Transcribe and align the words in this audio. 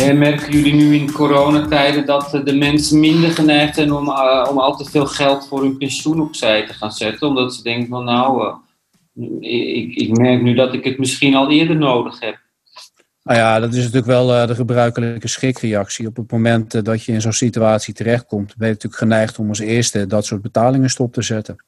En 0.00 0.18
merken 0.18 0.52
jullie 0.52 0.74
nu 0.74 0.94
in 0.94 1.12
coronatijden 1.12 2.06
dat 2.06 2.40
de 2.44 2.56
mensen 2.56 3.00
minder 3.00 3.30
geneigd 3.30 3.74
zijn 3.74 3.92
om, 3.92 4.08
uh, 4.08 4.46
om 4.50 4.58
al 4.58 4.76
te 4.76 4.90
veel 4.90 5.06
geld 5.06 5.48
voor 5.48 5.62
hun 5.62 5.76
pensioen 5.76 6.20
opzij 6.20 6.66
te 6.66 6.72
gaan 6.72 6.92
zetten? 6.92 7.28
Omdat 7.28 7.54
ze 7.54 7.62
denken 7.62 7.88
van 7.88 8.04
nou, 8.04 8.54
uh, 9.14 9.76
ik, 9.76 9.94
ik 9.94 10.18
merk 10.18 10.42
nu 10.42 10.54
dat 10.54 10.74
ik 10.74 10.84
het 10.84 10.98
misschien 10.98 11.34
al 11.34 11.50
eerder 11.50 11.76
nodig 11.76 12.20
heb. 12.20 12.38
Nou 13.22 13.38
ja, 13.38 13.60
dat 13.60 13.72
is 13.72 13.78
natuurlijk 13.78 14.06
wel 14.06 14.46
de 14.46 14.54
gebruikelijke 14.54 15.28
schrikreactie. 15.28 16.06
Op 16.06 16.16
het 16.16 16.30
moment 16.30 16.84
dat 16.84 17.04
je 17.04 17.12
in 17.12 17.20
zo'n 17.20 17.32
situatie 17.32 17.94
terechtkomt, 17.94 18.56
ben 18.56 18.66
je 18.66 18.72
natuurlijk 18.72 19.02
geneigd 19.02 19.38
om 19.38 19.48
als 19.48 19.58
eerste 19.58 20.06
dat 20.06 20.24
soort 20.24 20.42
betalingen 20.42 20.90
stop 20.90 21.12
te 21.12 21.22
zetten. 21.22 21.64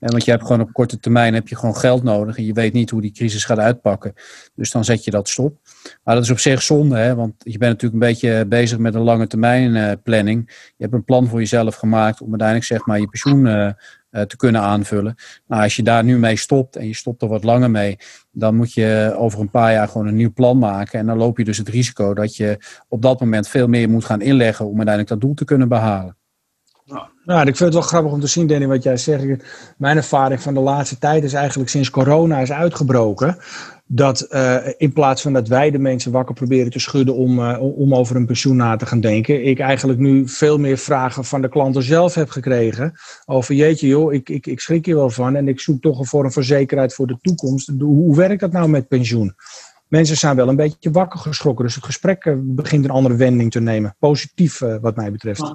En 0.00 0.10
want 0.10 0.24
je 0.24 0.30
hebt 0.30 0.42
gewoon 0.42 0.60
op 0.60 0.72
korte 0.72 0.98
termijn 0.98 1.34
heb 1.34 1.48
je 1.48 1.56
gewoon 1.56 1.76
geld 1.76 2.02
nodig 2.02 2.36
en 2.36 2.44
je 2.44 2.52
weet 2.52 2.72
niet 2.72 2.90
hoe 2.90 3.00
die 3.00 3.12
crisis 3.12 3.44
gaat 3.44 3.58
uitpakken. 3.58 4.12
Dus 4.54 4.70
dan 4.70 4.84
zet 4.84 5.04
je 5.04 5.10
dat 5.10 5.28
stop. 5.28 5.58
Maar 6.04 6.14
dat 6.14 6.24
is 6.24 6.30
op 6.30 6.38
zich 6.38 6.62
zonde, 6.62 6.96
hè? 6.96 7.14
want 7.14 7.34
je 7.38 7.58
bent 7.58 7.72
natuurlijk 7.72 8.02
een 8.02 8.08
beetje 8.08 8.46
bezig 8.46 8.78
met 8.78 8.94
een 8.94 9.00
lange 9.00 9.26
termijn 9.26 9.74
uh, 9.74 9.92
planning. 10.02 10.44
Je 10.76 10.82
hebt 10.84 10.94
een 10.94 11.04
plan 11.04 11.28
voor 11.28 11.38
jezelf 11.38 11.74
gemaakt 11.74 12.20
om 12.20 12.28
uiteindelijk 12.28 12.66
zeg 12.66 12.86
maar 12.86 13.00
je 13.00 13.08
pensioen 13.08 13.46
uh, 13.46 14.22
te 14.22 14.36
kunnen 14.36 14.60
aanvullen. 14.60 15.14
Nou, 15.46 15.62
als 15.62 15.76
je 15.76 15.82
daar 15.82 16.04
nu 16.04 16.18
mee 16.18 16.36
stopt 16.36 16.76
en 16.76 16.86
je 16.86 16.94
stopt 16.94 17.22
er 17.22 17.28
wat 17.28 17.44
langer 17.44 17.70
mee, 17.70 17.96
dan 18.30 18.56
moet 18.56 18.72
je 18.72 19.14
over 19.16 19.40
een 19.40 19.50
paar 19.50 19.72
jaar 19.72 19.88
gewoon 19.88 20.06
een 20.06 20.16
nieuw 20.16 20.32
plan 20.32 20.58
maken. 20.58 20.98
En 20.98 21.06
dan 21.06 21.16
loop 21.16 21.38
je 21.38 21.44
dus 21.44 21.58
het 21.58 21.68
risico 21.68 22.14
dat 22.14 22.36
je 22.36 22.58
op 22.88 23.02
dat 23.02 23.20
moment 23.20 23.48
veel 23.48 23.66
meer 23.66 23.90
moet 23.90 24.04
gaan 24.04 24.20
inleggen 24.20 24.64
om 24.64 24.76
uiteindelijk 24.76 25.08
dat 25.08 25.20
doel 25.20 25.34
te 25.34 25.44
kunnen 25.44 25.68
behalen. 25.68 26.18
Nou, 27.24 27.40
ik 27.40 27.56
vind 27.56 27.58
het 27.58 27.72
wel 27.72 27.82
grappig 27.82 28.12
om 28.12 28.20
te 28.20 28.26
zien, 28.26 28.46
Danny, 28.46 28.66
wat 28.66 28.82
jij 28.82 28.96
zegt. 28.96 29.44
Mijn 29.76 29.96
ervaring 29.96 30.40
van 30.40 30.54
de 30.54 30.60
laatste 30.60 30.98
tijd 30.98 31.24
is 31.24 31.32
eigenlijk 31.32 31.70
sinds 31.70 31.90
corona 31.90 32.38
is 32.38 32.52
uitgebroken. 32.52 33.36
Dat 33.86 34.26
uh, 34.30 34.56
in 34.76 34.92
plaats 34.92 35.22
van 35.22 35.32
dat 35.32 35.48
wij 35.48 35.70
de 35.70 35.78
mensen 35.78 36.12
wakker 36.12 36.34
proberen 36.34 36.70
te 36.70 36.78
schudden 36.78 37.14
om, 37.14 37.38
uh, 37.38 37.78
om 37.78 37.94
over 37.94 38.16
een 38.16 38.26
pensioen 38.26 38.56
na 38.56 38.76
te 38.76 38.86
gaan 38.86 39.00
denken, 39.00 39.44
ik 39.44 39.58
eigenlijk 39.58 39.98
nu 39.98 40.28
veel 40.28 40.58
meer 40.58 40.78
vragen 40.78 41.24
van 41.24 41.42
de 41.42 41.48
klanten 41.48 41.82
zelf 41.82 42.14
heb 42.14 42.30
gekregen. 42.30 42.92
Over 43.26 43.54
jeetje 43.54 43.86
joh, 43.86 44.12
ik, 44.12 44.28
ik, 44.28 44.46
ik 44.46 44.60
schrik 44.60 44.86
hier 44.86 44.96
wel 44.96 45.10
van 45.10 45.36
en 45.36 45.48
ik 45.48 45.60
zoek 45.60 45.80
toch 45.80 45.98
een 45.98 46.06
vorm 46.06 46.32
van 46.32 46.44
zekerheid 46.44 46.94
voor 46.94 47.06
de 47.06 47.18
toekomst. 47.22 47.72
Hoe 47.78 48.16
werkt 48.16 48.40
dat 48.40 48.52
nou 48.52 48.68
met 48.68 48.88
pensioen? 48.88 49.34
Mensen 49.88 50.16
zijn 50.16 50.36
wel 50.36 50.48
een 50.48 50.56
beetje 50.56 50.90
wakker 50.90 51.18
geschrokken, 51.18 51.64
dus 51.64 51.74
het 51.74 51.84
gesprek 51.84 52.24
eh, 52.24 52.34
begint 52.38 52.84
een 52.84 52.90
andere 52.90 53.16
wending 53.16 53.50
te 53.50 53.60
nemen. 53.60 53.96
Positief 53.98 54.58
wat 54.80 54.96
mij 54.96 55.12
betreft. 55.12 55.52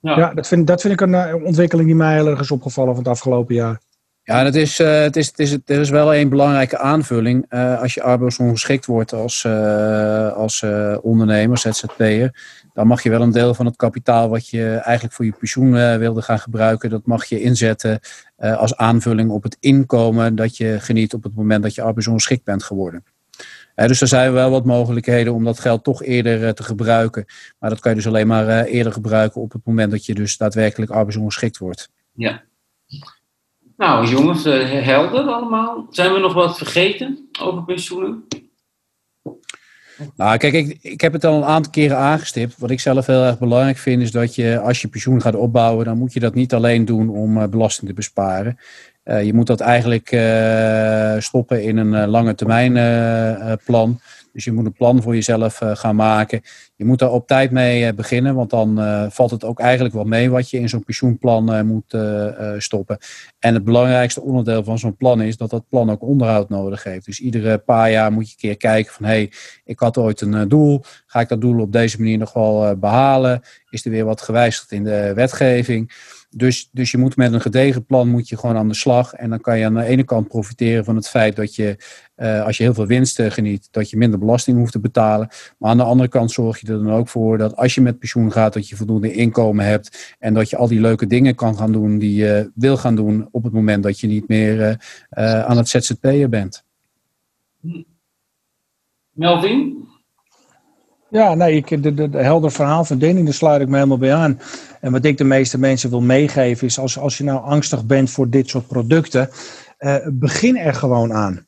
Ja, 0.00 0.18
ja 0.18 0.34
dat, 0.34 0.46
vind, 0.46 0.66
dat 0.66 0.80
vind 0.80 0.92
ik 0.92 1.00
een 1.00 1.44
ontwikkeling 1.44 1.86
die 1.86 1.96
mij 1.96 2.14
heel 2.14 2.26
erg 2.26 2.40
is 2.40 2.50
opgevallen 2.50 2.94
van 2.94 3.02
het 3.02 3.12
afgelopen 3.12 3.54
jaar. 3.54 3.80
Ja, 4.22 4.42
dat 4.42 4.54
is, 4.54 4.80
uh, 4.80 5.00
het 5.00 5.16
is, 5.16 5.26
het 5.26 5.38
is, 5.38 5.52
er 5.52 5.80
is 5.80 5.90
wel 5.90 6.14
een 6.14 6.28
belangrijke 6.28 6.78
aanvulling. 6.78 7.46
Uh, 7.48 7.80
als 7.80 7.94
je 7.94 8.02
arbeidsongeschikt 8.02 8.86
wordt 8.86 9.12
als, 9.12 9.44
uh, 9.44 10.32
als 10.32 10.64
ondernemer, 11.00 11.58
ZZP'er, 11.58 12.34
dan 12.72 12.86
mag 12.86 13.02
je 13.02 13.10
wel 13.10 13.22
een 13.22 13.32
deel 13.32 13.54
van 13.54 13.66
het 13.66 13.76
kapitaal 13.76 14.28
wat 14.28 14.48
je 14.48 14.74
eigenlijk 14.74 15.14
voor 15.14 15.24
je 15.24 15.34
pensioen 15.38 15.98
wilde 15.98 16.22
gaan 16.22 16.38
gebruiken, 16.38 16.90
dat 16.90 17.06
mag 17.06 17.24
je 17.24 17.40
inzetten 17.40 18.00
als 18.36 18.76
aanvulling 18.76 19.30
op 19.30 19.42
het 19.42 19.56
inkomen 19.60 20.34
dat 20.34 20.56
je 20.56 20.76
geniet 20.80 21.14
op 21.14 21.22
het 21.22 21.34
moment 21.34 21.62
dat 21.62 21.74
je 21.74 21.82
arbeidsongeschikt 21.82 22.44
bent 22.44 22.62
geworden. 22.62 23.04
Dus 23.86 24.00
er 24.00 24.06
zijn 24.06 24.32
wel 24.32 24.50
wat 24.50 24.64
mogelijkheden 24.64 25.34
om 25.34 25.44
dat 25.44 25.60
geld 25.60 25.84
toch 25.84 26.02
eerder 26.02 26.54
te 26.54 26.62
gebruiken. 26.62 27.24
Maar 27.58 27.70
dat 27.70 27.80
kan 27.80 27.90
je 27.90 27.96
dus 27.96 28.06
alleen 28.06 28.26
maar 28.26 28.64
eerder 28.64 28.92
gebruiken 28.92 29.40
op 29.40 29.52
het 29.52 29.64
moment 29.64 29.90
dat 29.90 30.06
je 30.06 30.14
dus 30.14 30.36
daadwerkelijk 30.36 30.90
arbeidsongeschikt 30.90 31.58
wordt. 31.58 31.90
Ja. 32.12 32.42
Nou, 33.76 34.06
jongens, 34.06 34.46
uh, 34.46 34.82
helder 34.84 35.24
allemaal. 35.24 35.86
Zijn 35.90 36.12
we 36.12 36.18
nog 36.18 36.32
wat 36.32 36.56
vergeten 36.56 37.28
over 37.40 37.64
pensioenen? 37.64 38.24
Nou, 40.16 40.36
kijk, 40.36 40.52
ik, 40.52 40.78
ik 40.80 41.00
heb 41.00 41.12
het 41.12 41.24
al 41.24 41.36
een 41.36 41.44
aantal 41.44 41.72
keren 41.72 41.96
aangestipt. 41.96 42.58
Wat 42.58 42.70
ik 42.70 42.80
zelf 42.80 43.06
heel 43.06 43.24
erg 43.24 43.38
belangrijk 43.38 43.76
vind, 43.76 44.02
is 44.02 44.10
dat 44.10 44.34
je 44.34 44.60
als 44.60 44.80
je 44.80 44.88
pensioen 44.88 45.20
gaat 45.20 45.34
opbouwen, 45.34 45.84
dan 45.84 45.98
moet 45.98 46.12
je 46.12 46.20
dat 46.20 46.34
niet 46.34 46.54
alleen 46.54 46.84
doen 46.84 47.08
om 47.08 47.50
belasting 47.50 47.88
te 47.88 47.94
besparen. 47.94 48.58
Uh, 49.10 49.24
je 49.24 49.34
moet 49.34 49.46
dat 49.46 49.60
eigenlijk 49.60 50.06
stoppen 51.22 51.62
in 51.62 51.76
een 51.76 52.08
lange 52.08 52.34
termijn 52.34 53.58
plan. 53.64 54.00
Dus 54.32 54.44
je 54.44 54.52
moet 54.52 54.64
een 54.64 54.72
plan 54.72 55.02
voor 55.02 55.14
jezelf 55.14 55.60
gaan 55.62 55.96
maken. 55.96 56.40
Je 56.76 56.84
moet 56.84 56.98
daar 56.98 57.10
op 57.10 57.26
tijd 57.26 57.50
mee 57.50 57.94
beginnen, 57.94 58.34
want 58.34 58.50
dan 58.50 58.78
valt 59.10 59.30
het 59.30 59.44
ook 59.44 59.60
eigenlijk 59.60 59.94
wel 59.94 60.04
mee 60.04 60.30
wat 60.30 60.50
je 60.50 60.58
in 60.58 60.68
zo'n 60.68 60.84
pensioenplan 60.84 61.66
moet 61.66 61.96
stoppen. 62.58 62.98
En 63.38 63.54
het 63.54 63.64
belangrijkste 63.64 64.20
onderdeel 64.20 64.64
van 64.64 64.78
zo'n 64.78 64.96
plan 64.96 65.22
is 65.22 65.36
dat 65.36 65.50
dat 65.50 65.68
plan 65.68 65.90
ook 65.90 66.02
onderhoud 66.02 66.48
nodig 66.48 66.84
heeft. 66.84 67.06
Dus 67.06 67.20
iedere 67.20 67.58
paar 67.58 67.90
jaar 67.90 68.12
moet 68.12 68.26
je 68.26 68.32
een 68.32 68.38
keer 68.38 68.56
kijken 68.56 68.92
van 68.92 69.04
hé, 69.04 69.12
hey, 69.12 69.32
ik 69.64 69.78
had 69.78 69.98
ooit 69.98 70.20
een 70.20 70.48
doel. 70.48 70.82
Ga 71.06 71.20
ik 71.20 71.28
dat 71.28 71.40
doel 71.40 71.60
op 71.60 71.72
deze 71.72 71.98
manier 71.98 72.18
nog 72.18 72.32
wel 72.32 72.76
behalen? 72.76 73.42
Is 73.70 73.84
er 73.84 73.90
weer 73.90 74.04
wat 74.04 74.20
gewijzigd 74.20 74.72
in 74.72 74.84
de 74.84 75.12
wetgeving? 75.14 75.92
Dus, 76.36 76.68
dus 76.72 76.90
je 76.90 76.98
moet 76.98 77.16
met 77.16 77.32
een 77.32 77.40
gedegen 77.40 77.84
plan 77.84 78.08
moet 78.08 78.28
je 78.28 78.36
gewoon 78.36 78.56
aan 78.56 78.68
de 78.68 78.74
slag. 78.74 79.12
En 79.12 79.30
dan 79.30 79.40
kan 79.40 79.58
je 79.58 79.64
aan 79.64 79.74
de 79.74 79.84
ene 79.84 80.04
kant 80.04 80.28
profiteren 80.28 80.84
van 80.84 80.96
het 80.96 81.08
feit 81.08 81.36
dat 81.36 81.54
je, 81.54 81.76
uh, 82.16 82.44
als 82.44 82.56
je 82.56 82.62
heel 82.62 82.74
veel 82.74 82.86
winst 82.86 83.22
geniet, 83.22 83.68
dat 83.70 83.90
je 83.90 83.96
minder 83.96 84.18
belasting 84.18 84.58
hoeft 84.58 84.72
te 84.72 84.80
betalen. 84.80 85.28
Maar 85.58 85.70
aan 85.70 85.76
de 85.76 85.82
andere 85.82 86.08
kant 86.08 86.30
zorg 86.30 86.60
je 86.60 86.66
er 86.66 86.82
dan 86.82 86.92
ook 86.92 87.08
voor 87.08 87.38
dat 87.38 87.56
als 87.56 87.74
je 87.74 87.80
met 87.80 87.98
pensioen 87.98 88.32
gaat, 88.32 88.52
dat 88.52 88.68
je 88.68 88.76
voldoende 88.76 89.12
inkomen 89.12 89.64
hebt. 89.64 90.16
En 90.18 90.34
dat 90.34 90.50
je 90.50 90.56
al 90.56 90.68
die 90.68 90.80
leuke 90.80 91.06
dingen 91.06 91.34
kan 91.34 91.56
gaan 91.56 91.72
doen 91.72 91.98
die 91.98 92.14
je 92.14 92.50
wil 92.54 92.76
gaan 92.76 92.96
doen 92.96 93.28
op 93.30 93.44
het 93.44 93.52
moment 93.52 93.82
dat 93.82 94.00
je 94.00 94.06
niet 94.06 94.28
meer 94.28 94.60
uh, 94.60 94.68
uh, 94.68 95.44
aan 95.44 95.56
het 95.56 95.68
ZZP'en 95.68 96.30
bent. 96.30 96.64
Melvin? 99.10 99.88
Ja, 101.10 101.34
nee, 101.34 101.56
ik, 101.56 101.82
de, 101.82 101.94
de, 101.94 102.08
de 102.08 102.18
helder 102.18 102.52
verhaal 102.52 102.84
van 102.84 102.98
Danny, 102.98 103.24
daar 103.24 103.32
sluit 103.32 103.60
ik 103.60 103.68
me 103.68 103.74
helemaal 103.74 103.98
bij 103.98 104.14
aan. 104.14 104.40
En 104.80 104.92
wat 104.92 105.04
ik 105.04 105.18
de 105.18 105.24
meeste 105.24 105.58
mensen 105.58 105.90
wil 105.90 106.00
meegeven 106.00 106.66
is, 106.66 106.78
als, 106.78 106.98
als 106.98 107.18
je 107.18 107.24
nou 107.24 107.42
angstig 107.42 107.86
bent 107.86 108.10
voor 108.10 108.30
dit 108.30 108.48
soort 108.48 108.66
producten, 108.66 109.28
uh, 109.78 109.96
begin 110.12 110.56
er 110.56 110.74
gewoon 110.74 111.12
aan. 111.12 111.46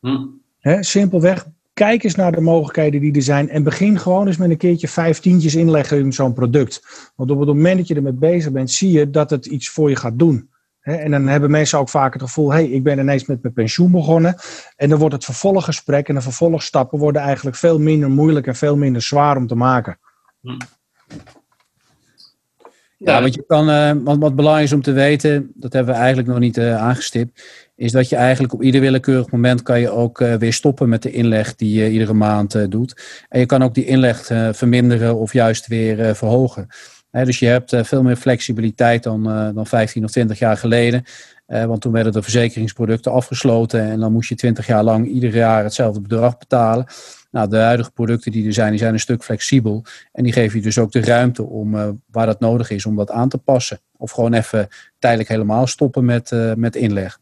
Hm. 0.00 0.26
He, 0.58 0.82
simpelweg, 0.82 1.46
kijk 1.72 2.04
eens 2.04 2.14
naar 2.14 2.32
de 2.32 2.40
mogelijkheden 2.40 3.00
die 3.00 3.14
er 3.14 3.22
zijn 3.22 3.48
en 3.48 3.62
begin 3.62 3.98
gewoon 3.98 4.26
eens 4.26 4.36
met 4.36 4.50
een 4.50 4.56
keertje 4.56 4.88
vijf 4.88 5.18
tientjes 5.18 5.54
inleggen 5.54 5.98
in 5.98 6.12
zo'n 6.12 6.32
product. 6.32 6.82
Want 7.16 7.30
op 7.30 7.38
het 7.38 7.48
moment 7.48 7.76
dat 7.76 7.88
je 7.88 7.94
ermee 7.94 8.12
bezig 8.12 8.52
bent, 8.52 8.70
zie 8.70 8.90
je 8.90 9.10
dat 9.10 9.30
het 9.30 9.46
iets 9.46 9.68
voor 9.68 9.88
je 9.88 9.96
gaat 9.96 10.18
doen. 10.18 10.50
En 10.86 11.10
dan 11.10 11.26
hebben 11.26 11.50
mensen 11.50 11.78
ook 11.78 11.88
vaak 11.88 12.12
het 12.12 12.22
gevoel, 12.22 12.52
hé, 12.52 12.56
hey, 12.56 12.68
ik 12.68 12.82
ben 12.82 12.98
ineens 12.98 13.26
met 13.26 13.42
mijn 13.42 13.54
pensioen 13.54 13.90
begonnen. 13.90 14.36
En 14.76 14.88
dan 14.88 14.98
wordt 14.98 15.14
het 15.14 15.24
vervolggesprek 15.24 16.08
en 16.08 16.14
de 16.14 16.20
vervolgstappen 16.20 16.98
worden 16.98 17.22
eigenlijk 17.22 17.56
veel 17.56 17.78
minder 17.78 18.10
moeilijk 18.10 18.46
en 18.46 18.56
veel 18.56 18.76
minder 18.76 19.02
zwaar 19.02 19.36
om 19.36 19.46
te 19.46 19.54
maken. 19.54 19.98
Hm. 20.40 20.56
Ja, 22.98 23.20
want 23.20 23.34
je 23.34 23.44
kan, 23.46 23.70
uh, 23.70 23.92
wat, 24.04 24.18
wat 24.18 24.36
belangrijk 24.36 24.66
is 24.66 24.72
om 24.72 24.82
te 24.82 24.92
weten, 24.92 25.50
dat 25.54 25.72
hebben 25.72 25.94
we 25.94 25.98
eigenlijk 25.98 26.28
nog 26.28 26.38
niet 26.38 26.56
uh, 26.56 26.76
aangestipt, 26.76 27.42
is 27.74 27.92
dat 27.92 28.08
je 28.08 28.16
eigenlijk 28.16 28.52
op 28.52 28.62
ieder 28.62 28.80
willekeurig 28.80 29.30
moment 29.30 29.62
kan 29.62 29.80
je 29.80 29.90
ook 29.90 30.20
uh, 30.20 30.34
weer 30.34 30.52
stoppen 30.52 30.88
met 30.88 31.02
de 31.02 31.10
inleg 31.10 31.56
die 31.56 31.82
je 31.82 31.90
iedere 31.90 32.14
maand 32.14 32.70
doet. 32.70 33.24
En 33.28 33.40
je 33.40 33.46
kan 33.46 33.62
ook 33.62 33.74
die 33.74 33.84
inleg 33.84 34.26
verminderen 34.52 35.16
of 35.16 35.32
juist 35.32 35.66
weer 35.66 36.16
verhogen 36.16 36.68
dus 37.24 37.38
je 37.38 37.46
hebt 37.46 37.72
eh, 37.72 37.84
veel 37.84 38.02
meer 38.02 38.16
flexibiliteit 38.16 39.02
dan, 39.02 39.30
uh, 39.30 39.54
dan 39.54 39.66
15 39.66 40.04
of 40.04 40.10
20 40.10 40.38
jaar 40.38 40.56
geleden. 40.56 41.04
Uh, 41.48 41.64
want 41.64 41.80
toen 41.80 41.92
werden 41.92 42.12
de 42.12 42.22
verzekeringsproducten 42.22 43.12
afgesloten 43.12 43.80
en 43.80 44.00
dan 44.00 44.12
moest 44.12 44.28
je 44.28 44.34
20 44.34 44.66
jaar 44.66 44.82
lang 44.82 45.08
ieder 45.08 45.34
jaar 45.34 45.64
hetzelfde 45.64 46.00
bedrag 46.00 46.38
betalen. 46.38 46.86
Nou, 47.30 47.48
de 47.48 47.56
huidige 47.56 47.90
producten 47.90 48.32
die 48.32 48.46
er 48.46 48.52
zijn, 48.52 48.70
die 48.70 48.78
zijn 48.78 48.92
een 48.92 49.00
stuk 49.00 49.24
flexibel. 49.24 49.84
En 50.12 50.22
die 50.22 50.32
geven 50.32 50.58
je 50.58 50.64
dus 50.64 50.78
ook 50.78 50.92
de 50.92 51.00
ruimte 51.00 51.42
om, 51.42 52.00
waar 52.10 52.26
dat 52.26 52.40
nodig 52.40 52.70
is, 52.70 52.86
om 52.86 52.96
dat 52.96 53.10
aan 53.10 53.28
te 53.28 53.38
passen. 53.38 53.80
Of 53.96 54.10
gewoon 54.10 54.32
even 54.32 54.68
tijdelijk 54.98 55.28
helemaal 55.28 55.66
stoppen 55.66 56.04
met, 56.04 56.30
met 56.56 56.76
inleg. 56.76 57.18